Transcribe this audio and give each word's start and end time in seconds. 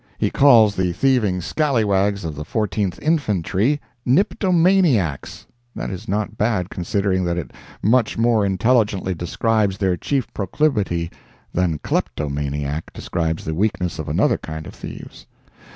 He 0.17 0.31
calls 0.31 0.75
the 0.75 0.93
thieving 0.93 1.41
scalliwags 1.41 2.25
of 2.25 2.33
the 2.35 2.43
Fourteenth 2.43 2.97
Infantry 3.03 3.79
"niptomaniacs." 4.03 5.45
That 5.75 5.91
is 5.91 6.07
not 6.07 6.39
bad 6.39 6.71
considering 6.71 7.23
that 7.25 7.37
it 7.37 7.51
much 7.83 8.17
more 8.17 8.43
intelligently 8.43 9.13
describes 9.13 9.77
their 9.77 9.95
chief 9.95 10.33
proclivity 10.33 11.11
than 11.53 11.77
"kleptomaniac" 11.83 12.91
describes 12.93 13.45
the 13.45 13.53
weakness 13.53 13.99
of 13.99 14.09
another 14.09 14.39
kind 14.39 14.65
of 14.65 14.73
thieves. 14.73 15.27